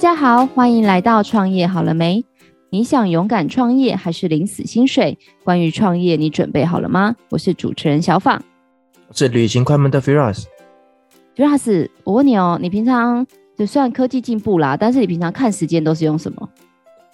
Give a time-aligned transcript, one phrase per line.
[0.00, 2.24] 家好，欢迎来到创业好了没？
[2.70, 5.18] 你想勇敢创业还是领死薪水？
[5.44, 7.14] 关于创业，你准备好了吗？
[7.28, 8.42] 我是主持人小访，
[9.08, 10.44] 我是旅行快门的 Firas。
[11.36, 13.26] Firas，我问你哦，你平常
[13.58, 16.48] 就算科技进步啦，但是你平常看时间都是用什么？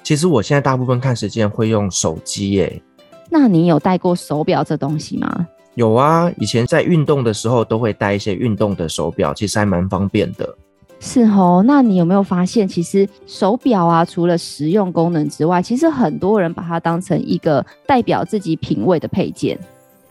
[0.05, 2.81] 其实我现在大部分看时间会用手机耶。
[3.29, 5.49] 那你有戴过手表这东西吗？
[5.75, 10.57] 有啊，以前在运动的时候都会戴一些运动的手表，其实还蛮方便的。
[10.99, 19.59] 是哦，那你有没有发现，其实手表啊，除了实用功能之外，其实很多人把它当成一个代表自己品味的配件。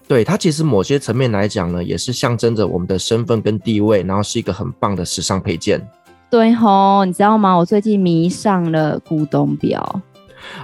[0.07, 5.81] 对，它其实某些层面来讲呢，也是象征着我们的身份跟地位，然后是一个很棒的时尚配件。
[6.29, 7.55] 对吼，你知道吗？
[7.55, 10.01] 我最近迷上了古董表。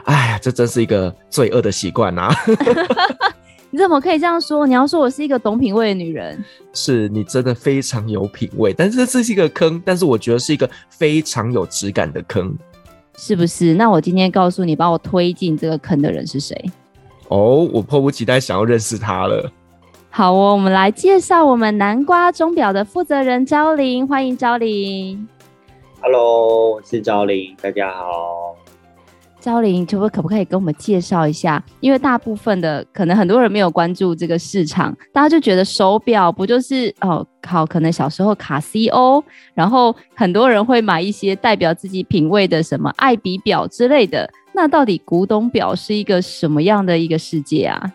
[0.03, 2.31] 哎呀，这真是一个罪恶的习惯啊！
[3.73, 4.67] 你怎么可以这样说？
[4.67, 12.53] 你要说我是一个懂品味的女人，是你真的非常有品味，但是这是一个坑，但是我觉得是一个非常有质感的坑，
[13.17, 13.73] 是不是？
[13.75, 16.53] 那我今天告诉你，把我推进这个坑的人是谁？
[17.29, 19.49] 哦，我迫不及待想要认识他了。
[20.09, 25.25] 好哦，我们来介绍我们南瓜钟表的负责人昭林，欢迎昭林。
[26.01, 28.57] Hello，我是昭林，大家好。
[29.41, 31.61] 昭霖，可不可不可以跟我们介绍一下？
[31.79, 39.21] 因为大部分的可能很多人没有关注这个市场，大家就觉得手表不就是哦，好，可能小时候卡西欧，
[39.55, 44.29] 然后很多人会买一些代表自己品味的什么爱彼表之类的。
[44.53, 47.91] 那到底古董表是一个什么样的一个世界啊？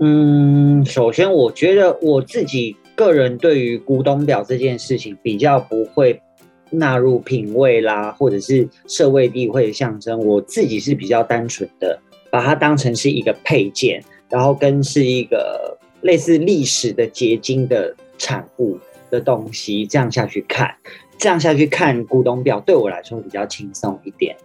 [0.00, 6.20] 嗯，首先我觉得我自己个人对于古董表这件事情比较不会。
[6.70, 11.98] 纳入品味啦，或者是社会地位的象征，我自己是比较单纯的，
[12.30, 18.78] 把它当成是一个配件，然后跟是一个类似历史的结晶的产物
[19.10, 20.74] 的东西，这样下去看，
[21.18, 24.36] 这样下去看古董表，对我来说比较轻松一点。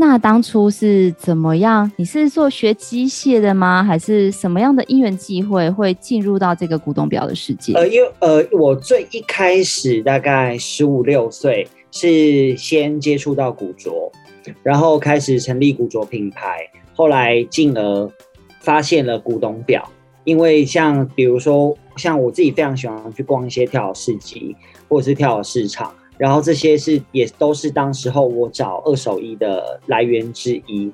[0.00, 1.90] 那当初是怎么样？
[1.96, 3.82] 你是做学机械的吗？
[3.82, 7.72] 还是什么样的因缘际会会进入到这个古董表的世界？
[7.72, 14.12] 呃，因为呃，我最一开始大概十五六岁，是先接触到古着，
[14.62, 16.60] 然后开始成立古着品牌，
[16.94, 18.08] 后来进而
[18.60, 19.90] 发现了古董表。
[20.22, 24.54] 因为像比如说，像我自己非常喜欢去逛一些跳蚤市集，
[24.88, 25.92] 或者是跳蚤市场。
[26.18, 30.92] 然后这些是也都是当时候我找二手衣的来源之一。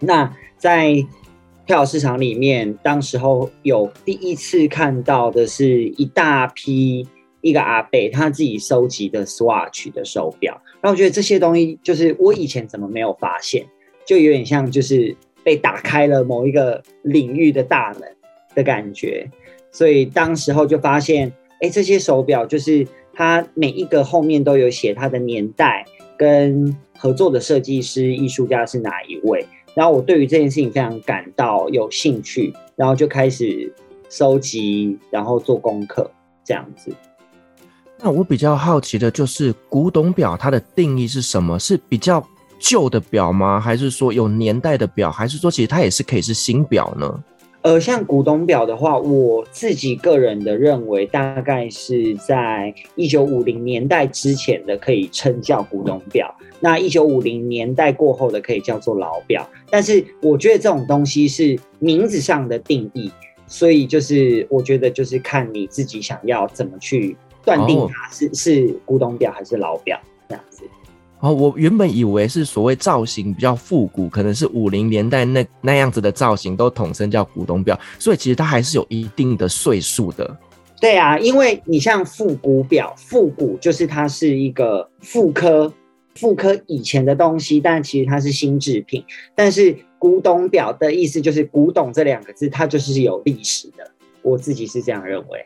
[0.00, 0.94] 那在
[1.66, 7.06] 跳蚤市场里面，当时候有第一次看到的是一大批
[7.42, 13.66] 一个阿伯他自己收集的 Swatch 的手表，然后我觉得这些东西就是我以前怎么没有发现，
[14.06, 18.16] 就有点像就是被打开了某一个领域的大门
[18.54, 19.30] 的感觉。
[19.70, 21.30] 所以当时候就发现，
[21.60, 22.86] 哎，这些手表就是。
[23.18, 25.84] 它每一个后面都有写它的年代
[26.16, 33.74] 跟合作的设计师、艺术家是哪一位，然后我对于这件事情非常感到有兴趣，然后就开始
[34.08, 36.08] 收集，然后做功课
[36.44, 36.92] 这样子。
[37.98, 41.58] 那我比较好奇的就是古董表它的定义是什么？
[41.58, 42.24] 是比较
[42.60, 43.58] 旧的表吗？
[43.58, 45.10] 还是说有年代的表？
[45.10, 47.24] 还是说其实它也是可以是新表呢？
[47.62, 59.46] 呃，像古董表的话，我自己个人的认为，大概是在一九五零年代之前的可以称叫古董表，那一九五零年代过后的可以叫做老表。
[59.68, 63.10] 但是我觉得这种东西是名字上的定义，
[63.48, 68.34] 所以就是我觉得就是看你自己想要怎么去断定它是、oh.
[68.36, 70.00] 是古董表还是老表。
[71.20, 80.36] 哦，我原本以为是所谓造型比较复古，可能是五零年代那那样子的造型都统称叫古董表，所以其实它还是有一定的岁数的。
[80.80, 85.72] 对啊，因为你像复古表，复古就是它是一个复刻，
[86.14, 89.04] 复刻以前的东西，但其实它是新制品。
[89.34, 93.90] 但是古董表的意思就是“古董”这两个字，它就是有历史的。
[94.22, 95.44] 我自己是这样认为。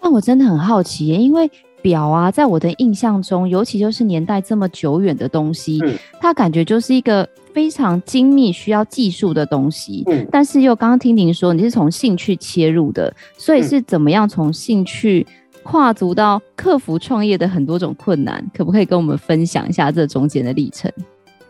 [0.00, 1.50] 那我真的很好奇耶，因为。
[1.86, 10.02] 表啊，在我的印象中，尤其就是年代这么久远的东西，嗯，它感觉就是一个非常精密、需要技术的东西。
[10.06, 15.24] 嗯，但是又刚刚听您说，你是从兴趣切入的，所以是怎么样从兴趣
[15.62, 18.44] 跨足到克服创业的很多种困难？
[18.52, 20.90] 可不可以跟我们分享一下这中间的历程？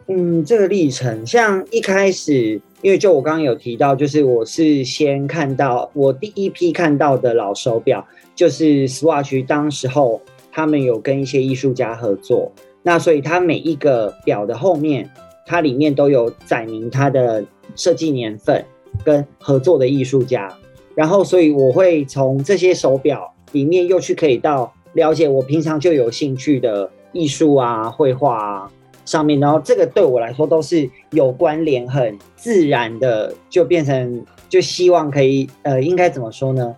[0.08, 8.06] 嗯，这个历程，像一开始，因为就我刚刚有提到，就是我是先看到我第一批看到的老手表。
[8.36, 10.20] 就是 Swatch 当时候，
[10.52, 15.10] 他们有跟一些艺术家合作，那所以它每一个表的后面，
[15.46, 17.42] 它里面都有载明它的
[17.74, 18.62] 设计年份
[19.02, 20.54] 跟合作的艺术家，
[20.94, 28.70] 然后所以我会从这些手表里面又去可以到了解我平常就有兴趣的艺术啊、绘画啊
[29.06, 36.76] 上面，然后这个对我来说都是有关联、很自然的，就变成就希望可以呃，应该怎么说呢？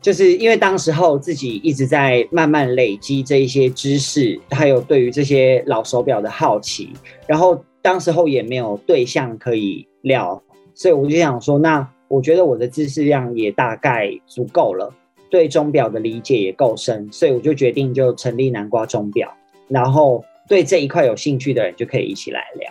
[0.00, 6.90] 就是因为当时候自己一直在慢慢累积这一些知识，还有对于这些老手表的好奇，
[7.26, 10.42] 然后当时候也没有对象可以聊，
[10.74, 14.90] 所以我就想说，那我觉得我的知识量也大概足够了，
[15.28, 19.30] 对钟表的理解也够深，所以我就决定就成立南瓜钟表，
[19.68, 22.68] 然后对这一块有兴趣的人就可以一起来聊。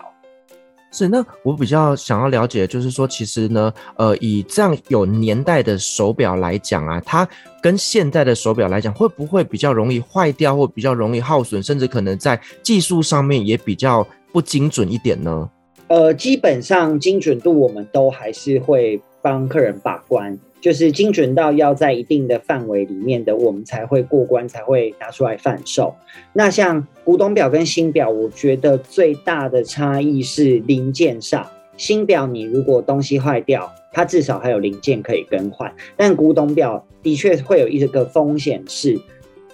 [0.92, 7.26] 是，那我比较想要了解，就是说，其实呢，呃，以这样有年代的手表来讲啊，它
[7.62, 15.50] 跟现在的手表来讲，会不会比较容易坏掉，或比较容易耗损，甚至可能在技术上面也比较不精准一点呢？
[15.88, 20.38] 呃，基本上精准度我们都还是会帮客人把关。
[20.61, 25.95] 就是精准到要在一定的范围里面的，我们才会过关，才会拿出来贩售。
[26.33, 31.50] 那像古董表跟新表，我觉得最大的差异是零件上。
[31.77, 35.73] 新表你如果东西坏掉，它至少还有零件可以更换。
[35.95, 39.00] 但古董表的确会有一个风险是，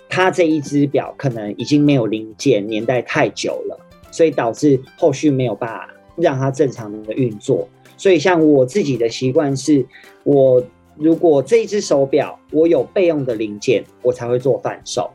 [0.09, 3.79] 它这一只表可能已经没有零件，年代太久了，
[4.09, 7.69] 所以导致后续没有办法让它正常的运作。
[7.95, 9.85] 所以像我自己的习惯是，
[10.23, 10.63] 我。
[10.97, 15.09] 如果这一只手表我有备用的零件，我才会做贩售。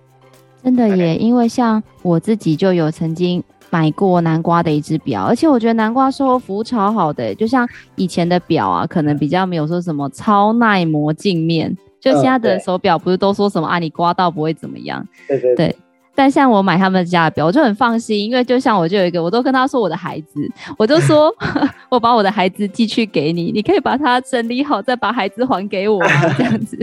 [0.62, 7.66] 真的耶，因为像我自己就有曾经买过南瓜的一只表，而且我觉得南瓜售后服务超好的，就像
[7.96, 15.06] 以前的表啊，可能比较没有说什么超耐磨镜面，就现在的手表不是都说什么啊，你刮到不会怎么样？
[15.26, 15.76] 对对对。
[16.20, 20.46] 但像我买他们家的表，我就很放心，因为就像我就有一个，我都跟他说我的孩子，
[20.76, 21.34] 我就说
[21.88, 25.98] 我把我的孩子寄去给你，你可以把它整理好，再把孩子还给我，
[26.36, 26.76] 这样子。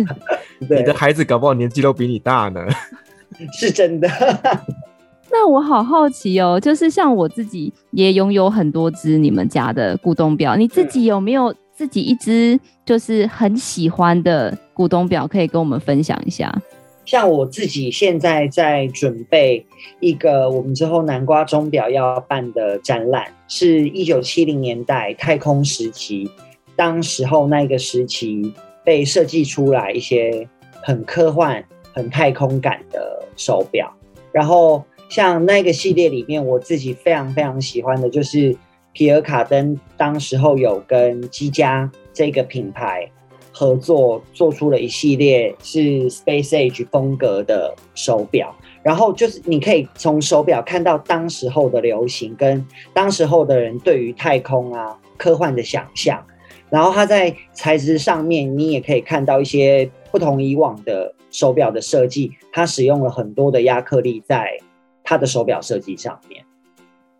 [0.57, 2.65] 你的孩子搞不好年纪都比你大呢，
[3.59, 4.09] 是真的。
[5.31, 16.51] 那我好好奇哦，就是像我自己也拥有很多只你们家的股东表，你自己有没有自己一只就是很喜欢的股东表，可以跟我们分享一下？
[17.07, 19.65] 像我自己现在在准备
[20.01, 26.29] 一个我们之后南瓜钟表要办的展览，是一九七零年代太空时期，
[26.75, 30.45] 当时候那个时期被设计出来一些
[30.83, 31.63] 很科幻、
[31.93, 33.89] 很太空感的手表。
[34.33, 38.53] 然后像那个系列里面，我自己非常非常喜欢的就是
[38.91, 43.09] 皮尔卡登，当时候有跟积家这个品牌。
[43.57, 52.63] 合作做出了一系列是 Space Age 风格的手表，然后就是你可以从手表看到当时候的流行跟
[52.93, 56.23] 当时候的人对于太空啊科幻的想象，
[56.69, 64.55] 然后它在材质上面你也可以看到一些不同以往的手表的设计，它使用了很多的亚克力在
[65.03, 66.45] 它的手表设计上面。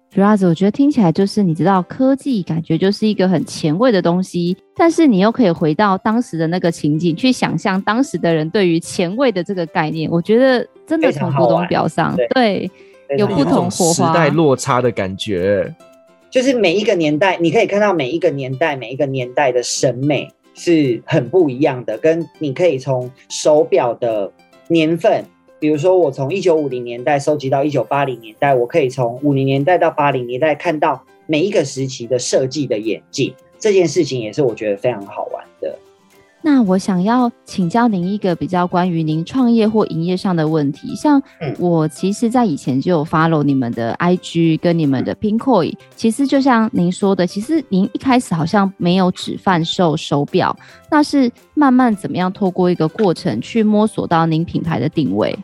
[0.10, 10.10] 主要子，我觉得听起来就是你知道科技，感觉就是一个很前卫的东西，但是你又可以回到当时的那个情景，去想象当时的人对于前卫的这个概念。
[10.10, 12.72] 我觉得真的从古董表上，对，
[13.10, 15.76] 对有不同火花，时代落差的感觉。
[16.32, 24.32] 就是每一个年代，你可以看到每一个年代，每一个年代的审美是很不一样的，跟你可以从手表的
[24.70, 25.26] 年份。
[25.60, 35.37] 比如说，我从一九五零年代收集到一九八零年代，我可以从五零年代到八零年代看到每一个时期的设计的演进，这件事情也是我觉得非常好玩。
[36.50, 41.22] 那我想要请教您一个比较关于您创业或营业上的问题，像
[41.60, 50.56] 我其实，在以前就有 follow 你们的 IG 跟你们的 Pinkoi，其实就像您说的，其实您一开始好像没有只贩售手表，
[50.90, 55.38] 那是慢慢怎么样透过一个过程去摸索到您品牌的定位？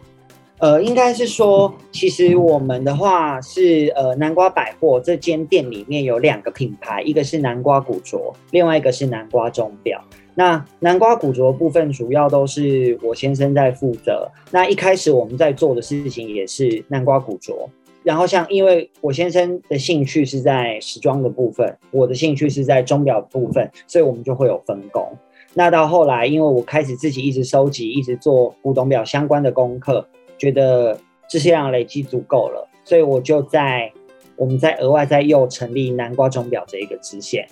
[0.60, 10.01] 呃，应该是说，其实我们的话是呃南瓜百货这间店里面有两个品牌，一个是南瓜古着，另外一个是南瓜钟表。
[10.35, 14.29] 那南瓜古着部分主要都是我先生在负责。
[14.51, 17.69] 那一开始我们在做的事情也是南瓜古着，
[18.03, 25.07] 然后像因为我先生的兴趣是在时装的部分，我的兴趣是在钟表部分，所以我们就会有分工。
[25.53, 30.99] 那到后来，因为我开始自己一直收集，一直做古董表相关的功课，觉得
[31.29, 33.91] 这些量累积足够了，所以我就在
[34.35, 37.47] 我们在额外再又成立南瓜钟表这一个支线。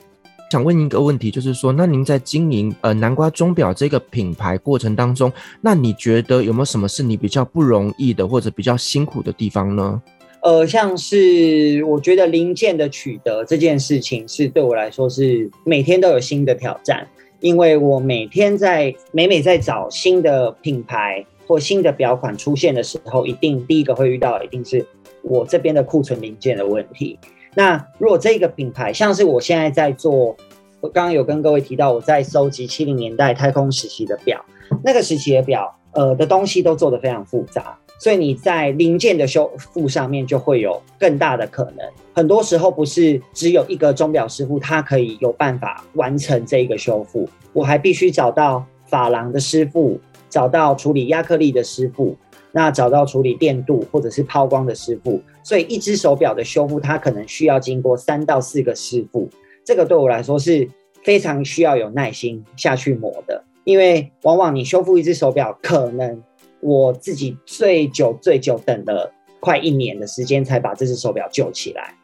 [0.52, 5.32] 想问您一个问题，就是说，那您在经营呃南瓜钟表这个品牌过程当中，
[5.62, 10.02] 那你觉得有没有什么是你比较不容易的，或者比较辛苦的地方呢？
[10.42, 17.08] 呃，像是我觉得零件的取得这件事情，是对我来说是每天都有新的挑战，
[17.40, 24.86] 因为我每天在每每在找新的品牌或新的表款出现的时候，一定第一个会遇到一定是
[25.22, 27.18] 我这边的库存零件的问题。
[27.54, 30.36] 那如果这个品牌像是我现在在做，
[30.80, 34.44] 我刚刚有跟各位提到我在收集七零年代太空时期的表，
[34.84, 41.86] 那个时期的表，呃的东西都做得非常复杂，所以你在零件的修复上面就会有更大的可能。
[42.14, 52.16] 很多时候不是只有一个钟表师傅他可以有办法完成这一个修复，我还必须找到珐琅的师傅，找到处理亚克力的师傅。
[52.54, 59.30] 那找到处理电镀或者是抛光的师傅，所以一只手表的修复，它可能需要经过三到四个师傅。
[59.64, 60.68] 这个对我来说是
[61.04, 66.22] 非常需要有耐心下去磨的，因为往往你修复一只手表，可能
[66.60, 71.96] 我自己最久最久等了快一年的时间才把这只手表救起来。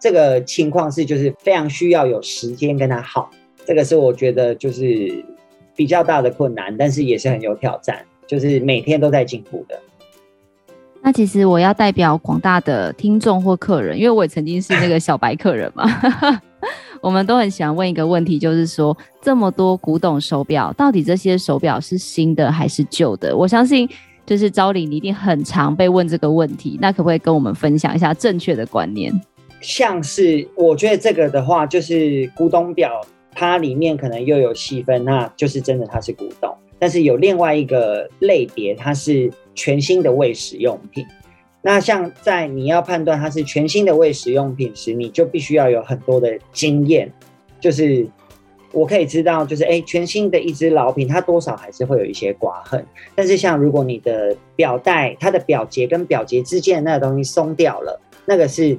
[0.00, 3.30] 这个情况是就是非常需要有时间跟它耗，
[3.64, 5.24] 这个是我觉得就是
[5.74, 8.04] 比较大的困难，但是也是很有挑战。
[8.26, 9.80] 就是每天都在进步的。
[11.08, 15.86] 那其实我要代表广大的听众或客人，因为我也曾经是那个小白客人嘛，
[17.00, 23.34] 我们都很想问一个问题，就是说这么多古董手表，到底这些手表是新的还是旧的？
[23.34, 23.88] 我相信
[24.26, 26.78] 就是昭玲，你一定很常被问这个问题。
[26.78, 29.10] 那可不可以跟我们分享一下正确的观念？
[29.62, 33.00] 像是我觉得这个的话，就是古董表，
[33.34, 36.54] 它里面可能又有细分，那就是真的它是古董。
[36.78, 41.04] 但是有另外一个类别，它是全新的未使用品。
[41.62, 47.12] 那像在你要判断它是全新的未使用品时，你就必须要有很多的经验。
[47.58, 48.06] 就是
[48.70, 52.86] 我可以知道，就是哎，全新的一只老品，它多少还是会有一些刮痕。
[53.16, 58.78] 但是像如果你的表带，它的表节跟表节之间的那个东西松掉了，那个是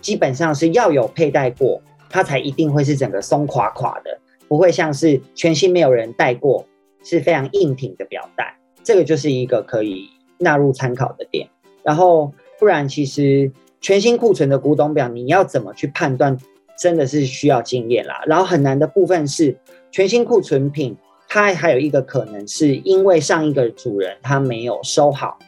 [0.00, 6.64] 基本上是要有佩戴过，它才一定会是整个松垮垮的，不会像是全新没有人戴过。
[7.02, 10.06] 是非常硬挺的表带，这个就是一个可以
[10.40, 11.48] 纳入参考的点。
[11.82, 16.36] 然后，不然其实全新库存的古董表，你要怎么去判断，
[16.76, 18.22] 真的是需要经验啦。
[18.26, 19.56] 然后很难的部分是，
[19.90, 20.96] 全新库存品，
[21.28, 25.38] 它还有一个可能是因为上一个主人他没有收好，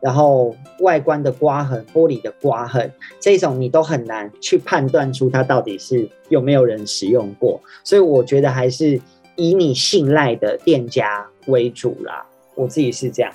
[0.00, 7.60] 然后外观的刮痕、玻璃的刮痕，这种你都很难去判断出它到底是有没有人使用过。
[7.82, 9.00] 所以我觉得还是。
[9.34, 12.22] 以你信赖的店家为主啦，
[12.54, 13.32] 我自己是这样。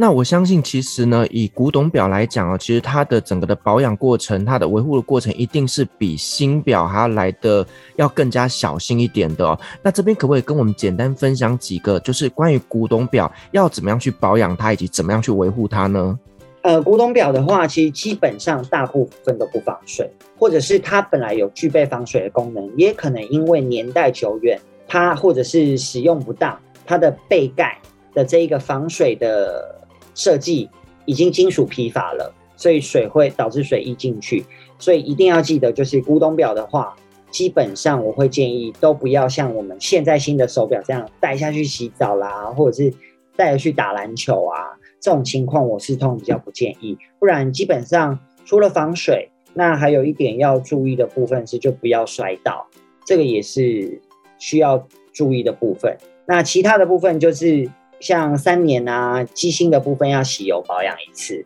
[0.00, 9.58] 那我相信，其实呢，以古董表来讲啊，其实它的整个的保养过程，它的维护的过程，一定是比新表还要来的要更加小心一点的哦。
[9.82, 16.16] 那这边可不可以跟我们简单分享几个，就是关于古董表要怎么样去保养它，以及怎么样去维护它呢？
[16.62, 24.60] 呃，古董表的话，其实基本上大部分都不防水，或者是它本来有具备防水的功能，也可能因为年代久远。
[24.86, 27.76] 它或者是使用不当，它的背盖
[28.14, 29.77] 的这一个防水的
[30.18, 30.68] 设计
[31.06, 34.44] 已经金属疲乏了，所以水会导致水溢进去。
[34.78, 36.94] 所以一定要记得，就是古董表的话，
[37.30, 42.92] 基本上我会建议都不要像我们现在新的手表这样带下去洗澡啦，或者是
[43.36, 46.98] 带着去打篮球啊，这种情况我是通比较不建议。
[47.18, 52.66] 不然基本上除了防水，那还有一点要注意的部分是，就不要摔倒，
[53.06, 54.02] 这个也是。
[54.40, 57.68] 需要注意的部分，那其他的部分就是
[58.00, 61.44] 像三年啊，机芯的部分要洗油保养一次。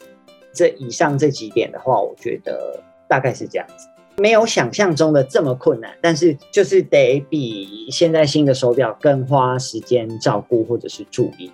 [0.54, 11.50] 这以上这几点的话，我觉得大概是这样子，没有想象中的这么困难，但是就是得比现在新的手表更花时间照顾或者是注意。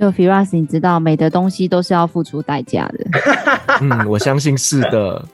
[0.00, 3.06] 就 Firas，你知道美的东西都是要付出代价的。
[3.82, 5.24] 嗯，我相信是的。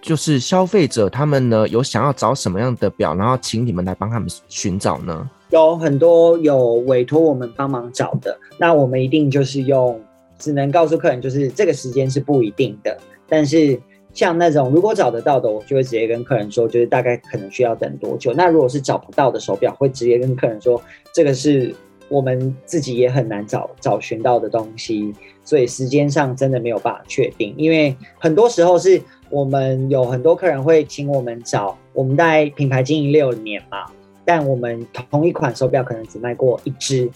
[0.00, 5.28] 就是消费者他们呢，有想要找什么样的表，然后请你们来帮他们寻找呢？
[5.50, 10.00] 有很多有委托我们帮忙找的，那我们一定就是用，
[10.38, 12.96] 只能告诉客人就是这个时间是不一定的。
[13.28, 13.80] 但是
[14.12, 18.32] 像那种如果找得到的，我就会直接跟客人说，就是大概可能需要等多久。
[18.32, 20.80] 那如果是找不到的手表，会直接跟客人说，
[21.12, 21.74] 这个是
[22.08, 25.12] 我们自己也很难找找寻到的东西，
[25.44, 29.00] 所以时间上真的没有办法确定，因为很多时候是。
[29.30, 33.84] 我们有很多客人会请我们找，我们在品牌经营六年嘛，
[34.28, 37.10] 但我们同一款手表可能只卖过一只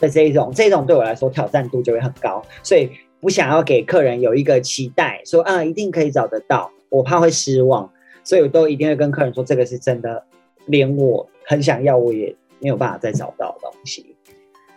[0.00, 7.88] 的这一种，这种对我来说挑战度就会很高，所以不想要给客人有一个期待，说啊一定可以找得到，我怕会失望，
[8.24, 10.20] 所以我都一定会跟客人说，这个是真的，
[10.66, 14.16] 连我很想要我也没有办法再找到的东西。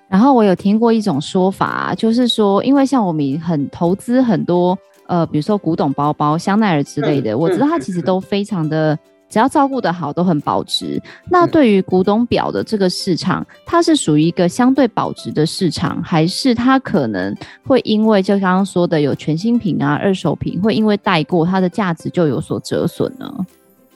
[0.07, 4.77] 然后我有听过一种说法，就是说，因为像我们很投资很多。
[5.07, 8.97] 呃，比如说古董包包、香奈儿之类的，我知道它其实都非常的
[9.31, 11.01] 只要照顾得好，都很保值。
[11.29, 17.33] 那对于古董表的这个市场，它是属于一个相对保值的市场，还是它可能
[17.65, 23.33] 会因为就刚刚说的有全新品啊、二手品，会因为带过它的价值就有所折损呢？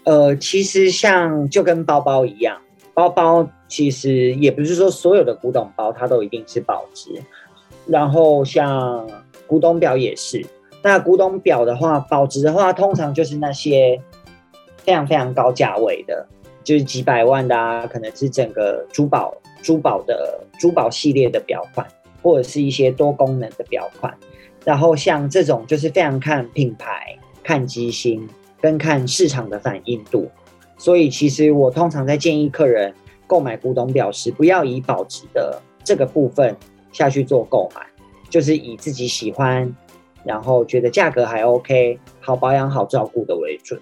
[0.05, 2.57] 呃，其实像就跟包包一样，
[2.93, 7.09] 包包其实也不是说所有的古董包它都一定是保值，
[7.85, 9.05] 然后像
[9.45, 10.45] 古董表也是。
[10.81, 13.99] 那古董表的话，保值的话，通常就是那些。
[14.85, 16.25] 非常非常高价位的，
[16.63, 21.87] 就是几百万的啊，可能是整个珠宝珠宝的珠宝系列的表款，
[22.21, 24.15] 或者是一些多功能的表款。
[24.63, 28.27] 然后像这种就是非常看品牌、看机芯
[28.61, 30.29] 跟看市场的反应度。
[30.77, 32.93] 所以其实我通常在建议客人
[33.25, 36.55] 购买古董表时，不要以保值的这个部分
[36.91, 37.81] 下去做购买，
[38.29, 39.75] 就是以自己喜欢，
[40.23, 43.79] 然后觉得价格还 OK、好保养、好照顾的为准。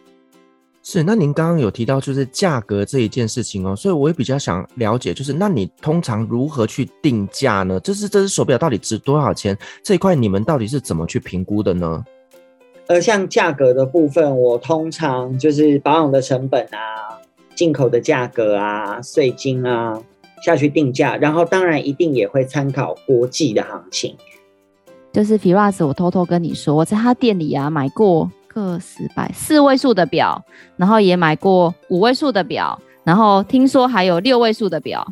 [0.86, 7.80] 是，那您刚刚有提到就是价格这一件事情哦，所以我也比较想了解，就是那你通常如何去定价呢？
[7.80, 9.58] 就是这只手表到底值多少钱？
[9.82, 12.04] 这一块你们到底是怎么去评估的呢？
[12.88, 17.18] 呃，像价格的部分，我通常就是保养的成本啊、
[17.56, 19.98] 进口的价格啊、税金啊
[20.46, 24.18] 下去定价，然后当然一定也会参考国际的行情。
[25.14, 28.30] 就是 Firas，我偷偷跟你说，我在他店里啊买过。
[28.54, 30.44] 个十百四位数的表，
[30.78, 35.06] 然后也买过五位数的表，然后听说还有六位数的表。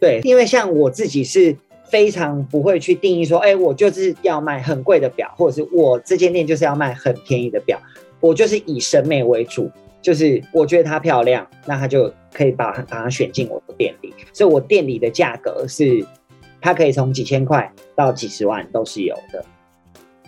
[0.00, 7.78] 对，因为像我自己是非常不会去定义说，哎，我就是要卖很贵的表，或者是我这间店就是要卖很便宜的表。
[8.20, 9.70] 我就是以审美为主，
[10.00, 14.14] 就是我觉得它漂亮，那它就可以把把它选进我的店里。
[14.32, 16.06] 所以我店里的价格是，
[16.60, 19.44] 它可以从几千块到几十万都是有的。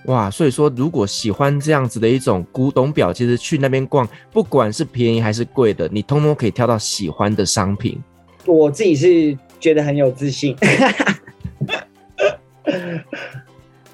[0.06, 8.00] 哇，所以说，如果喜欢这样子的一种古董表，其实去那边逛，不管是便宜还是贵的，你通通可以挑到喜欢的商品。
[8.44, 10.56] 我自己是觉得很有自信。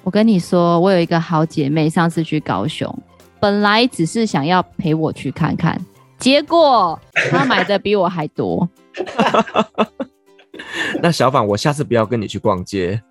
[0.03, 2.93] 我跟你说，我有一个好姐妹，上次去高雄，
[3.39, 5.79] 本来只是想要陪我去看看，
[6.19, 6.99] 结果
[7.31, 8.69] 她买的比我还多。
[11.01, 13.01] 那小访，我下次不要跟你去逛街。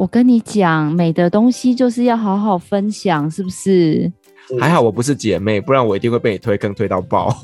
[0.00, 4.10] 我跟你讲，美的东西就是要好好分享，是不是？
[4.58, 7.36] 还好我不是姐妹，不然我一定会被你推坑推到爆。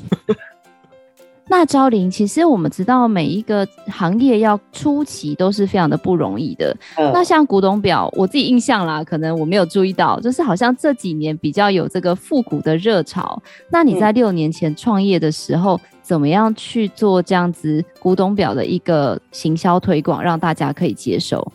[1.47, 6.75] 那昭林，其实我们知道每一个行业要初期都是非常的不容易的。
[6.95, 13.39] 嗯、那像古董表，我自己印象啦，可能我没有注意到，就是好像这几年比较有这个复古的热潮。
[13.69, 21.47] 那你在六年前创业的时候，嗯、怎么样去做这样子古董表的一个行销推广，让大家可以接受？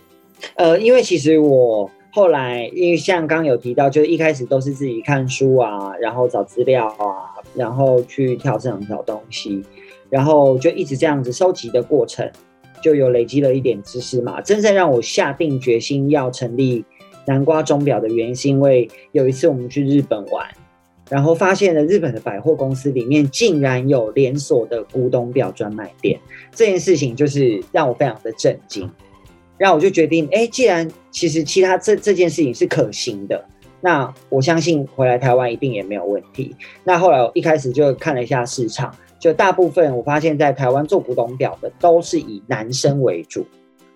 [0.55, 9.63] 呃，因为其实我后来，因为像刚有提到，就是一开始都是自己看书啊，然后找资料啊，然后去跳市场找东西，
[10.11, 12.31] 然后就一直这样子收集的过程，
[12.83, 14.41] 就有累积了一点知识嘛。
[14.41, 16.85] 真正让我下定决心要成立
[17.27, 20.47] 南瓜钟表的原因，是因为有一次我们去日本玩，
[21.09, 26.21] 然后发现了日本的百货公司里面竟然有连锁的古董表专卖店，
[26.55, 28.91] 这件事情就是让我非常的震惊。
[29.63, 33.45] 然后我就决定，哎，既然其实其他这这件事情是可行的，
[33.81, 36.53] 那我相信回来台湾一定也没有问题。
[36.83, 43.47] 那后来我一开始就看了一下市场，就大部分我发现，在台湾做古董表的都是以男生为主，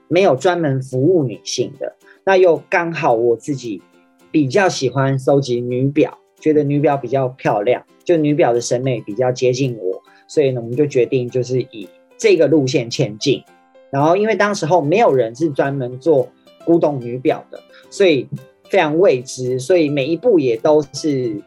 [0.06, 1.96] 没有专门服务女性的。
[2.24, 3.82] 那又刚好我自己
[4.30, 13.42] 比较喜欢收集女表，觉得女表比较漂亮，就女表的审美比较接近我，所以呢，我们就决定就是以这个路线前进。
[13.90, 16.28] 然后，因为当时候没有人是专门做
[16.64, 18.28] 古董女表的，所以
[18.68, 21.40] 非常未知，所以每一步也都是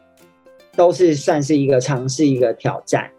[0.74, 3.10] 都是算是一个尝试，一个挑战。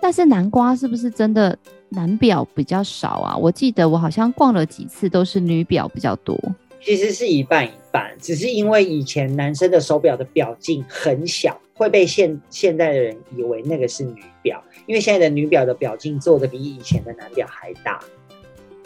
[0.00, 1.56] 但是南瓜是不是真的
[1.88, 3.36] 男表比较少啊？
[3.36, 6.36] 我记得我好像逛了几次，都是女表比较多。
[6.80, 18.00] 其实是一半一半，只是因为以前男生的手表的表径很小，会被现现在的人以为那个是女表，因为现在的女表的表径做的比以前的男表还大。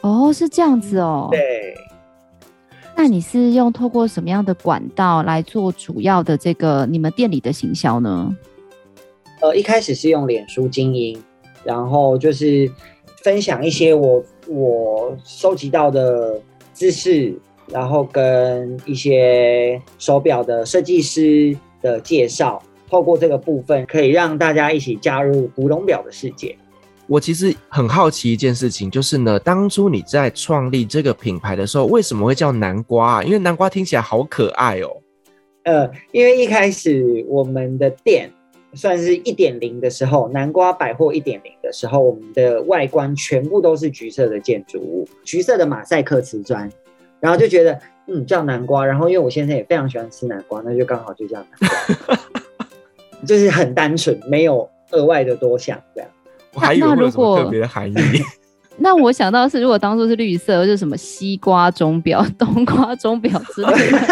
[0.02, 1.28] 哦，是这样子哦。
[1.32, 1.74] 对，
[2.96, 8.36] 那你是用透过什么样的管道来做主要的这个你们店里的行销呢？
[9.40, 11.22] 呃，一开始是用脸书经营，
[11.62, 12.70] 然后就是
[13.22, 16.40] 分享一些我我收集到的
[16.72, 26.56] 知识，然后跟一些手表的设计师的介绍，透过这个部分可以让大家一起加入古董表的世界。
[27.08, 33.22] 我其实很好奇一件事情，就是呢，当初你在创立这个品牌的时候，为什么会叫南瓜啊？
[33.22, 34.90] 因为南瓜听起来好可爱哦。
[35.62, 38.30] 呃，因为一开始我们的店
[38.74, 46.68] 算是一点零的时候，南瓜百货一点零的时候，我们的外观全部都是橘色的建筑物，橘色的马赛克瓷砖，
[47.20, 51.68] 然后就觉得嗯叫南瓜，然后因为我先生也非常喜欢吃南瓜，那就刚好就叫南
[52.06, 52.18] 瓜，
[53.26, 56.10] 就是很单纯，没有额外的多想这样。
[56.56, 57.94] 我还以为有什么特别的含义。
[58.78, 63.98] 那我想到是，如果当初是绿色，就是什么西瓜钟表、 冬瓜钟表之类的。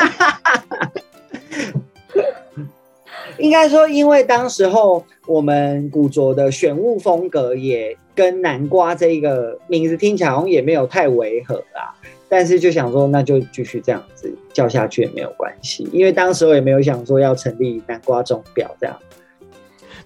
[3.39, 11.93] 应该说，因为当时候我们古着的选物风格也跟南瓜这一个名字听起来好像也没有太违和啦，
[12.29, 18.97] 但是就想说，那就继续这样子叫下去也没有关系，因为当时候也没有想说要成立南瓜钟表这样。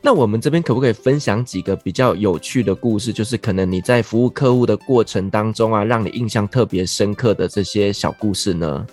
[0.01, 3.13] 那我们这边可不可以分享几个比较有趣的故事？
[3.13, 8.87] 就是可能你在服务客户的过程当中啊，让你印象特别深刻的这些小故事呢？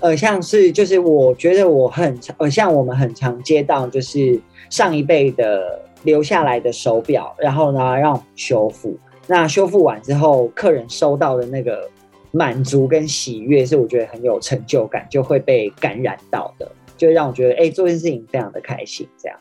[0.00, 4.38] 呃，像是就是我觉得我很呃，像我们很常接到就是
[4.68, 8.98] 上一辈的留下来的手表，然后呢让我们修复。
[9.26, 11.88] 那修复完之后，客人收到的那个
[12.30, 19.38] 满足跟喜悦，是我觉得很有成就感，就会被感染到的，就让我觉得哎，做件事情非常的开心，这样。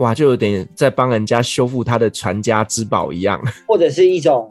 [0.00, 4.50] 哇，就有点在帮人家修复他的传家之宝一样， 或者是一种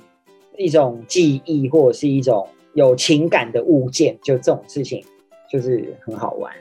[0.58, 5.04] 一种记忆，或者是一种有情感的物件，就这种事情
[5.52, 6.54] 就是很好玩。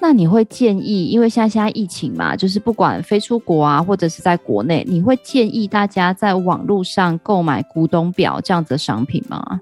[0.00, 9.60] 那你会建议，因为现在现在疫情嘛，就是不管飞出国啊，或者是在国内，你会建议大家在网络上购买古董表这样子的商品吗？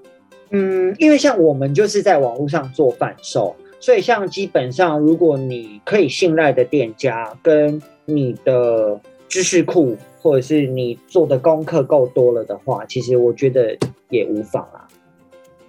[0.49, 13.77] 嗯，因为像我们就是在网络上做贩售，所以像基本上，如果你可以信赖的店家跟你的知识库，或者是你做的功课够多了的话，其实我觉得
[14.09, 14.87] 也无妨啊。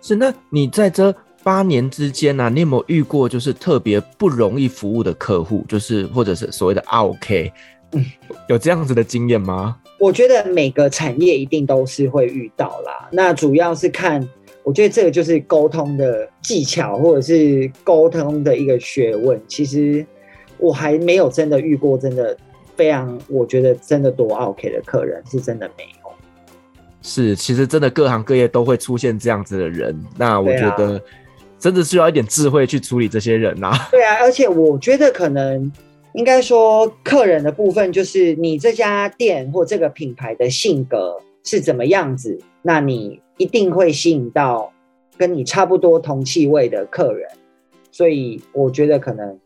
[0.03, 7.53] 是，那你在这八年之间呢、啊，你有没有遇过就是特别不容易服务的客户，就是或者是所谓的 OK，
[7.93, 8.05] 嗯，
[8.49, 9.77] 有这样子的经验吗？
[9.99, 13.09] 我觉得每个产业一定都是会遇到啦。
[13.13, 14.27] 那主要是看，
[14.71, 19.41] 我觉得这个就是沟通的技巧，或者是沟通的一个学问。
[19.49, 20.07] 其实。
[20.63, 22.37] 我还没有真的遇过真的
[22.77, 26.13] 非常，我觉得真的多 OK 的客人，是真的没有。
[27.01, 29.99] 是，其实真的各行各业都会出现这样子的人。
[30.19, 31.01] 那我觉得
[31.59, 33.79] 真的需要一点智慧去处理这些人呐、啊。
[33.91, 35.73] 对啊，而且我觉得可能
[36.13, 44.73] 应该说，客人的部分就是你这家店或这个品牌的性格是怎么样子，那你一定会吸引到
[45.17, 47.29] 跟你差不多同气味的客人。
[47.91, 49.37] 所以我觉得可能。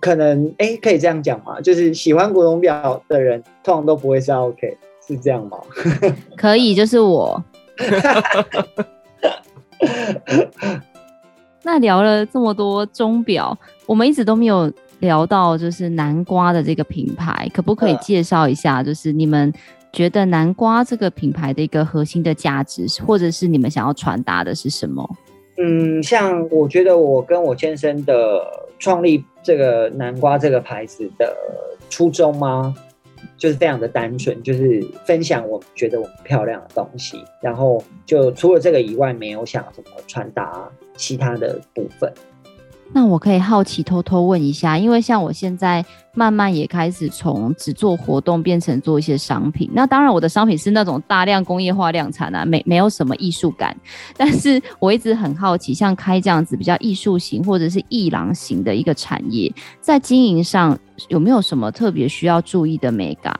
[0.00, 1.58] 可能哎、欸，可以这样讲吗？
[1.62, 5.56] 就是喜欢古董表的人，通常都不会是 OK，是这样吗？
[6.36, 7.42] 可以，就是我。
[11.62, 18.82] 那聊了这么多钟表，我们一直都没有聊到，就是南瓜的这个品牌，可不可以介绍一下？
[18.84, 19.50] 就是你们
[19.94, 25.08] 觉得南瓜这个品牌的一个核心的价值，或者是你们想要传达的是什么？
[25.56, 28.44] 嗯，像我觉得我跟我先生的
[28.80, 31.34] 创立这个南瓜这个牌子的
[31.88, 32.74] 初衷吗？
[33.38, 42.12] 就是非常的单纯，就是分享我觉得我们漂亮的东西，然后就除了这个以外，没有想怎么传达其他的部分。
[42.92, 49.68] 那我可以好奇偷偷问一下，因为像我现在慢慢也开始从只做活动变成做一些商品。
[49.72, 53.76] 那当然，我的商品是那种大量工业化量产啊，没没有什么艺术感。
[54.16, 63.34] 但是我一直很好奇，像开这样子比较艺术型或者是艺廊型的一个产业，在经营上有没有什么特别需要注意的美感？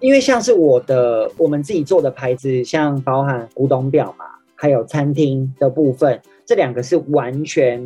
[0.00, 7.82] 因为像是我的我们自己做的牌子，像包含古董表嘛，还有餐厅的部分，这两个是完全。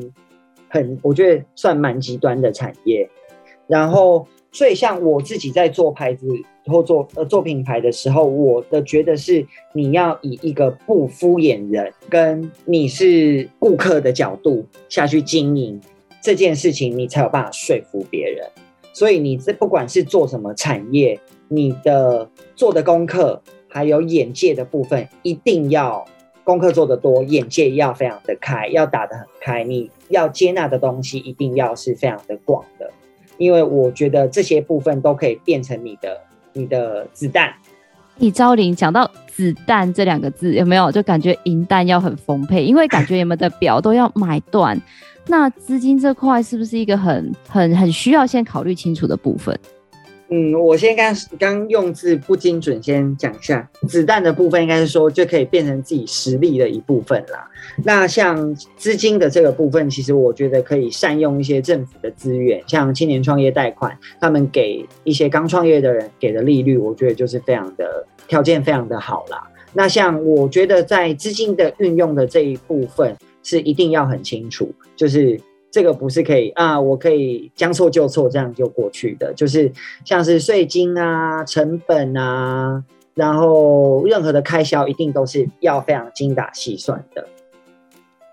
[0.71, 3.11] 很，我觉得算蛮极端的产业，
[3.67, 6.27] 然后，所以像我自己在做牌子
[6.67, 15.81] 或做呃做品牌的时候，我的觉得是你要以一个不敷衍人，跟你是顾客的角度下去经营
[16.23, 18.49] 这件事情，你才有办法说服别人。
[18.93, 26.07] 所以你这不管是做什么产业，你的做的功课还有眼界的部分，一定要。
[26.51, 29.63] 功课做得多，眼界要非常的开，要打得很开。
[29.63, 32.91] 你要接纳的东西一定要是非常的广的，
[33.39, 36.21] 因为我觉得这些部分都可以变成你的
[36.53, 37.55] 你的子弹。
[38.17, 42.65] 李昭玲讲到子弹这两个字，有没有就感觉银弹要很丰沛？
[42.65, 44.77] 因为感觉你们的表都要买断，
[45.29, 49.57] 那资金这块是不是一个很很很需要先考虑清楚的部分？
[50.33, 57.51] 嗯，我先刚刚用字不精准，先讲一下子弹的部分，应该是说就可以变成自己实力的一部分啦。
[57.85, 69.43] 那像资金的这个部分，其实我觉得可以善用一些政府的资源，像青年创业贷款，他们给一些刚创业的人给的利率，我觉得就是非常的条件非常的好啦。
[69.73, 75.41] 那像我觉得在资金的运用的这一部分，是一定要很清楚，就是。
[75.73, 79.73] 这个不是可以啊，我可以将错就错，这样就过去的，就是
[80.05, 82.83] 像是税金啊、成本啊，
[83.15, 87.25] 然后任何的开销一定都是要非常精打细算的。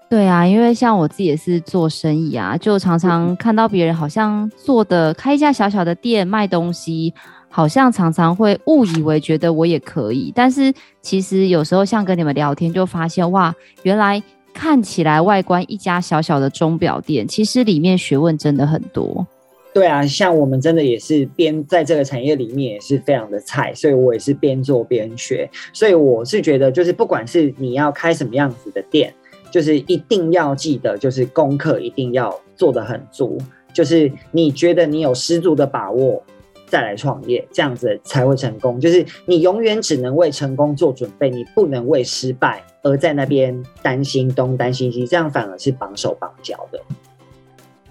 [0.09, 7.13] 对啊，因为像我自己也是做生意啊，就常常看到别人好像做的开一家小小的店卖东西，
[7.49, 14.23] 好像常常会误以为觉得我也可以，但是其实有时候像跟你们聊天就发现哇，原来。
[14.57, 19.25] 看起来外观一家小小的钟表店，其实里面学问真的很多。
[19.71, 25.47] 对啊，像我们真的也是边在这个产业里面也是非常的菜，所以我也是边做边学。
[25.71, 29.13] 所以我是觉得，就是不管是你要开什么样子的店，
[29.51, 33.37] 就是一定要记得，就是功课一定要做得很足。
[33.71, 36.23] 就是你觉得你有十足的把握。
[36.67, 38.79] 再来创业，这样子才会成功。
[38.79, 46.79] 就是你永远只能为成功做准备，你不能为失败而在那边担心东担心西，这样反而是绑手绑脚的。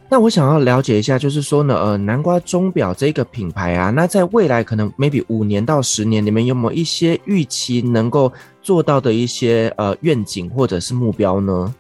[0.09, 11.75] 那我想要了解一下，就是说呢，呃，南瓜钟表这个品牌啊，那在未来可能 maybe 五年到十年，你们有没有一些预期能够做到的一些呃愿景或者是目标呢？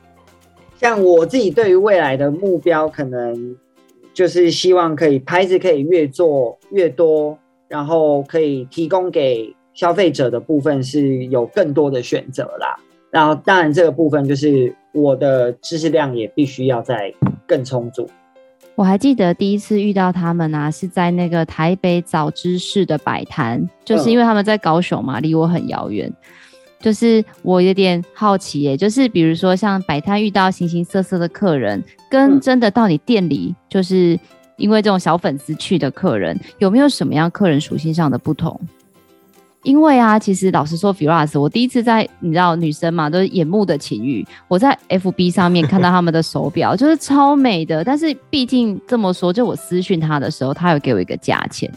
[0.80, 3.56] 像我自己对于未来的目标，可能。
[4.16, 12.74] 就是希望可以牌子可以越做越多，然后可以提供给消费者的部分是有更多的选择啦。
[13.10, 17.12] 然后当然这个部分就是我的知识量也必须要再
[17.46, 18.08] 更充足。
[18.74, 26.10] 我还记得第一次遇到他们啊，是在那个台北早知识的摆摊，就是因为他们在高雄嘛，离我很遥远。
[26.80, 34.18] 就是我有点好奇耶，就是比如说像摆摊遇到形形色色的客人，跟真的到你店里，就是
[34.56, 38.60] 因为这种小粉丝去的客人，有没有什么样客人属性上的不同？
[39.62, 47.82] 因为啊，其实老实说，Firas，我第一次在你知道女生嘛，都是眼目的情欲，我在 FB 上面看到他们的手表，就是超美的。
[47.82, 51.68] 但是毕竟这么说，就我私讯他的时候，他有给我一个价钱。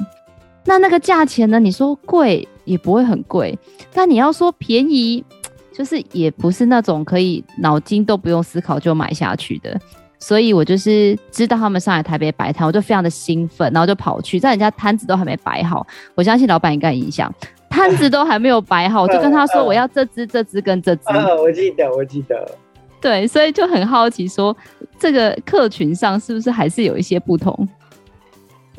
[0.66, 1.60] 那那个价钱呢？
[1.60, 3.58] 你说贵也不会很贵，
[3.94, 5.24] 但你要说便宜，
[5.74, 9.80] 就是也不是那种可以脑筋都不用思考就买下去的。
[10.20, 17.34] 所以我就是知道他们上来台北摆摊，我就非常的兴奋，然后就跑去，在人家摊子都还没摆好，我相信老板应该印象，
[17.70, 21.04] 摊子都还没有摆好，我就跟他说我要这只、这只跟这只。
[21.42, 22.52] 我记得，我记得。
[23.00, 24.56] 对，所以就很好奇说，
[25.00, 27.68] 这个客群上是不是还是有一些不同？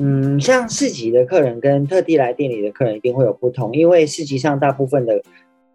[0.03, 5.23] 嗯，像市集的客人跟特地来店里的客人一定会有不同，因为市集上大部分的、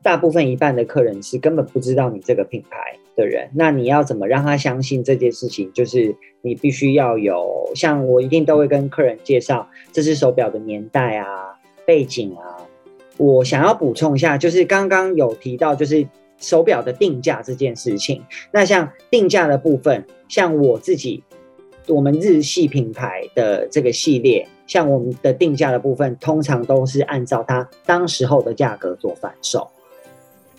[0.01, 5.71] 大部分一半的客人是根本不知道你这个品牌的人，那你要怎么让他相信这件事情？
[5.73, 12.65] 就是你必须要有，像我一定都会跟客人介绍这只手表的年代啊、背景啊。
[13.17, 16.03] 我想要补充一下，就是刚刚有提到，就是
[16.39, 18.23] 手表的定价这件事情。
[18.51, 21.23] 那像定价的部分，像我自己。
[21.87, 29.69] 我们日系品牌的这个系列，像我们的定价的部分，通常都是按照它当时候的价格做反售，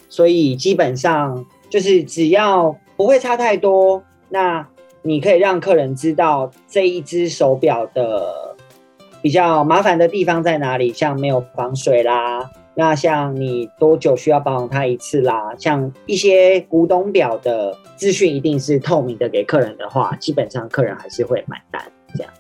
[0.08, 4.66] 所以基本上就是只要不会差太多，那
[5.02, 8.56] 你可以让客人知道这一只手表的
[9.20, 12.50] 比较麻烦的地方在哪里，像没有防水啦。
[12.78, 15.54] 那像你多久需要保养它一次啦？
[15.58, 21.82] 像一些古董表的资讯一定是透明的给客人的话，基本上客人还是会买单。
[22.14, 22.30] 这样。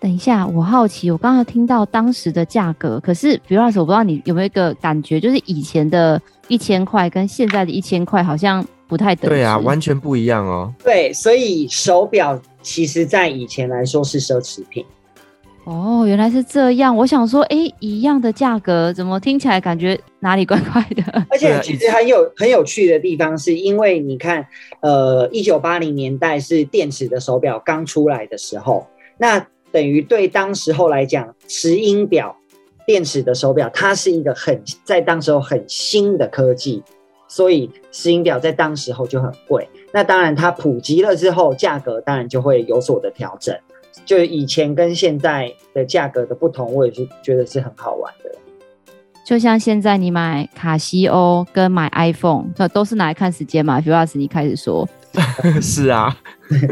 [0.00, 9.28] 等一下，我好奇，我刚刚听到当时的价格，可是比如说，我不知道你有没有一个感觉，就是以前的一千块跟现在的一千块好像不太等。
[9.28, 10.72] 对啊，完全不一样哦。
[10.82, 14.84] 对，所以手表其实在以前来说是奢侈品。
[15.66, 16.96] 哦，原来是这样。
[16.96, 21.02] 我想说，哎，一样的价格，怎么听起来感觉哪里怪怪的？
[21.28, 24.46] 而且其实很有很有趣的地方，是因为你看，
[24.80, 28.86] 呃，一九八零年代是电池的手表刚出来的时候，
[29.18, 32.36] 那等于对当时候来讲，石英表
[32.86, 36.80] 电池的手表，它是一个很在当时候很新的科技，
[37.26, 39.68] 所以石英表在当时候就很贵。
[39.92, 43.52] 那当然，它普及了之后，价格当然就会有所的调整。
[44.04, 48.30] 就以前跟现在的价格的不同，我也是觉得是很好玩的。
[49.24, 54.88] 就像现在你买卡西欧跟买 iPhone，这都是拿来看时间嘛？Firas，你开始说。
[55.60, 56.16] 是啊，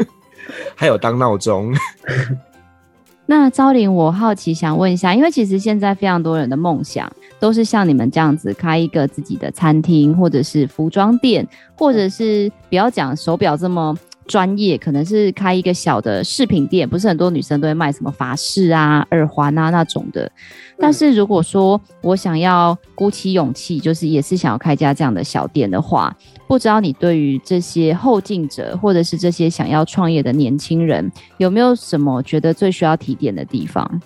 [0.75, 1.73] 还有当闹钟。
[3.25, 13.97] 那昭霖，我好奇想问一下，因为其实现在非常多人的梦想都是像你们这样子开一个自己的餐厅，或者是服装店，或者是不要讲手表这么。
[14.27, 20.31] 专业可能是开一个小的饰品店，不是很多女生都会卖什么法饰啊、耳环啊那种的。
[20.77, 26.15] 但是如果说我想要鼓起勇气，就是也是想要开家这样的小店的话，
[26.47, 34.01] 不知道你对于这些后进者，或者是这些想要创业的年轻人，有没有什么觉得最需要提点的地方？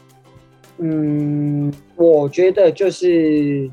[0.79, 3.69] 嗯，我觉得就是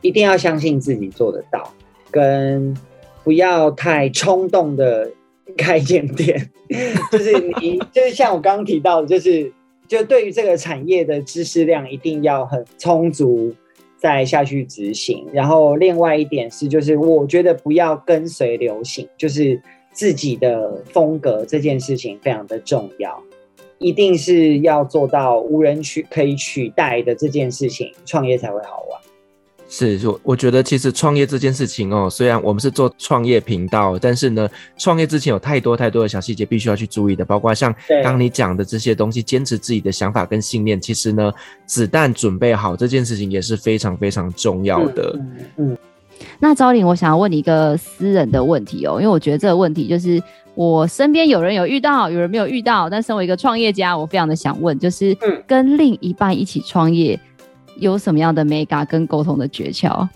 [0.00, 1.70] 一定要相信自己做得到，
[2.10, 2.74] 跟
[3.22, 5.10] 不要太冲动的。
[5.56, 6.50] 开一间店，
[7.10, 9.52] 就是你， 就是像我刚刚提到的，就是
[9.88, 13.54] 就对于这个产业的知识量一定要很充足，
[13.96, 15.26] 再下去执行。
[15.32, 19.60] 然后另外一点是，就是我觉得不要跟随流行，就是
[19.92, 23.22] 自己的风格这件事情非常的重要，
[23.78, 29.00] 一定是要做到无人取可以取代的这件事情，创业才会好玩。
[29.68, 34.48] 是，我我觉得其实创业这件事情哦，虽然我们是做创业频道，但是呢，
[34.78, 41.32] 创业之前有太多太多的小细节必须要去注意的，包括像刚你讲的这些东西，坚持自己的想法跟信念，其实呢，
[41.66, 45.12] 子弹准备好这件事情也是非常非常重要的。
[45.18, 45.78] 嗯，嗯，嗯，
[46.38, 50.22] 那昭林，我想要问你一个私人的问题哦，因为我觉得这个问题就是
[50.54, 57.18] 我身边有人有遇到，有人没有遇到，但身为一个创业家，我非常的想问，就是跟另一半一起创业。
[57.76, 60.08] 有什么样的眉角跟沟通的诀窍？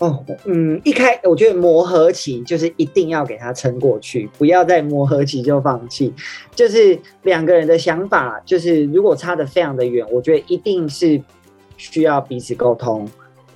[0.00, 6.14] 哦，嗯，一开我觉得磨合期就是一定要给他撑过去，不要在磨合期就放弃。
[6.54, 11.20] 就是两个人的想法，就是如果差得非常的远，我觉得一定是
[11.76, 13.08] 需要彼此沟通，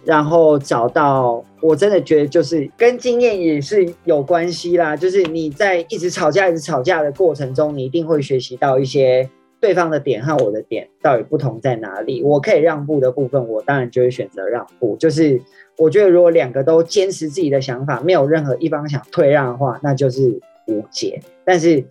[0.04, 1.44] 然后找到。
[1.60, 4.96] 我真的觉得就是跟经验也是有关系啦。
[4.96, 9.30] 就是你在一直吵架、一直吵架的过程中，你一定会学习到一些。
[9.62, 12.20] 对方的点和我的点到底不同在哪里？
[12.25, 14.96] 我可以让步的部分，我当然就会选择让步。
[14.96, 15.40] 就是
[15.79, 21.20] 我觉得，如果两个都坚持自己的想法，没有任何一方想退让的话，那就是无解。
[21.44, 21.85] 但是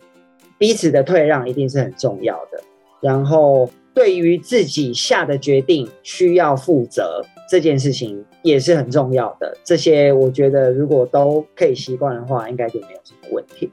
[0.58, 2.62] 彼此的退让一定是很重要的。
[3.00, 9.58] 然后对于自己下的决定需要负责，这件事情也是很重要的。
[9.64, 13.72] 这些我觉得，如果都可以习惯的话，应该就没有什么问题。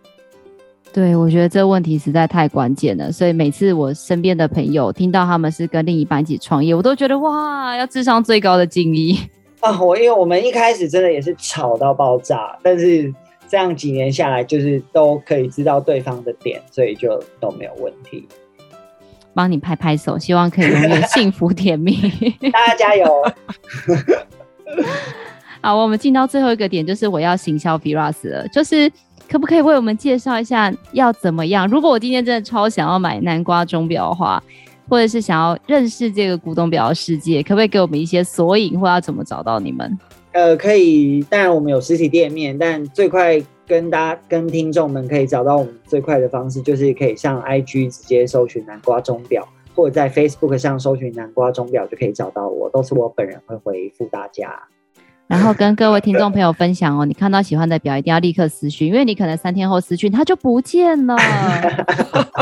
[0.91, 9.17] 对，我觉得这个问题实在太关键了，所以每次我身边的朋友听到他们是跟另一半一起创业，我都觉得哇，要智商最高的敬意
[9.61, 9.81] 啊！
[9.81, 13.15] 我因为我们一开始真的也是吵到爆炸，但是
[13.47, 18.27] 这样几年下来，就是都可以知道对方的点，所以就都没有问题。
[19.35, 21.95] 帮你拍拍手，希望可以永远幸福甜蜜，
[22.51, 23.07] 大家加油！
[25.63, 28.91] 好，我们进到最后一个点，就是我要行销 Firas 了，就是。
[29.29, 31.69] 可不可以为我们介绍一下要怎么样？
[31.69, 34.43] 如果我今天真的超想要买南瓜钟表的话，
[34.89, 39.99] 或者是想要认识这个古董表的世界，可不可以给我们一些索引，或要怎么找到你们？
[40.33, 54.69] 呃，可以，当然我们有实体店面，但最快跟大家、跟听众们可以找到我们最快的方式，就是可以上 IG 直接搜寻南瓜钟表，或者在 Facebook 上搜寻南瓜钟表就可以找到我，都是我本人会回复大家。
[55.29, 61.15] 然后跟各位听众朋友分享哦，你看到喜欢的表一定要立刻私讯，因为你可能三天后私讯它就不见了，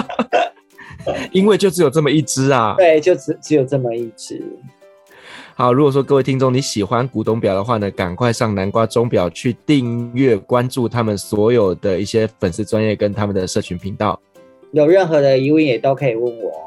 [1.33, 2.75] 因为就只有这么一只啊。
[2.79, 4.41] 对，就只只有这么一只。
[5.57, 14.21] 好，如果说各位听众你喜欢古董表的话呢，赶快上南瓜钟表去订阅关注他们所有的一些粉丝专业跟他们的社群频道，
[14.73, 16.66] 有任何的疑问也都可以问我。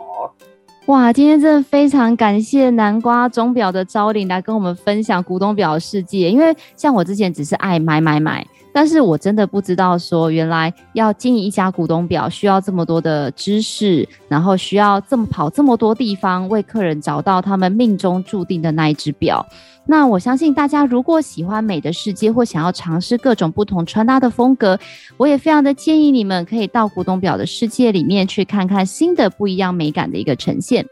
[0.90, 6.32] 哇，今天真的非常感谢南瓜钟表的招领来跟我们分享古董表的世界。
[6.32, 8.44] 因为像我之前只是爱买买买，
[8.80, 19.46] 但是我真的不知道说原来要经营一家古董表需要这么多的知识，然后需要这么跑这么多地方为客人找到他们命中注定的那一只表。
[19.86, 24.80] 那我相信大家如果喜欢美的世界或想要尝试各种不同穿搭的风格，
[25.18, 30.86] 我也非常的建议你们可以到古董表的世界里面去看看新的不一样美感的一个呈现。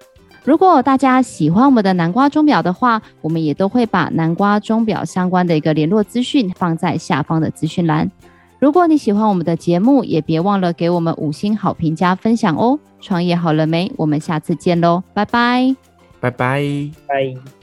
[0.47, 8.09] 如果大家喜欢我们的南瓜钟表的话，我们也都会把南瓜钟表相关的一个联络资讯放在下方的资讯栏。
[8.57, 12.79] 如果你喜欢我们的节目，也别忘了给我们五星好评加分享哦。
[13.01, 13.91] 创业好了没？
[13.97, 15.75] 我们下次见喽，拜拜，
[16.21, 16.63] 拜拜，
[17.05, 17.56] 拜。